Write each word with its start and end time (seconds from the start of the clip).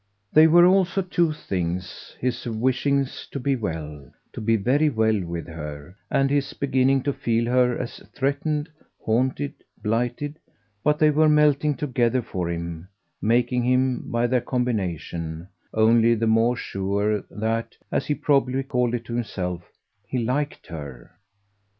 They 0.33 0.47
were 0.47 0.65
also 0.65 1.03
two 1.03 1.31
things, 1.31 2.15
his 2.19 2.47
wishing 2.47 3.05
to 3.29 3.39
be 3.39 3.55
well, 3.55 4.11
to 4.33 4.41
be 4.41 4.55
very 4.55 4.89
well, 4.89 5.23
with 5.23 5.45
her, 5.45 5.95
and 6.09 6.27
his 6.31 6.53
beginning 6.53 7.03
to 7.03 7.13
feel 7.13 7.45
her 7.45 7.77
as 7.77 7.97
threatened, 8.15 8.67
haunted, 8.99 9.53
blighted; 9.83 10.39
but 10.83 10.97
they 10.97 11.11
were 11.11 11.29
melting 11.29 11.75
together 11.75 12.23
for 12.23 12.49
him, 12.49 12.87
making 13.21 13.61
him, 13.61 14.09
by 14.09 14.25
their 14.25 14.41
combination, 14.41 15.47
only 15.71 16.15
the 16.15 16.25
more 16.25 16.55
sure 16.55 17.21
that, 17.29 17.77
as 17.91 18.07
he 18.07 18.15
probably 18.15 18.63
called 18.63 18.95
it 18.95 19.05
to 19.05 19.13
himself, 19.13 19.69
he 20.07 20.17
liked 20.17 20.65
her. 20.65 21.11